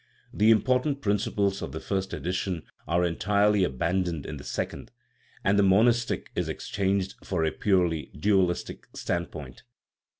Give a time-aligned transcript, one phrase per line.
[0.33, 4.89] The important principles of the first edi tion are entirely abandoned in the second,
[5.43, 9.61] and the mon istic is exchanged for a purely dualistic stand point.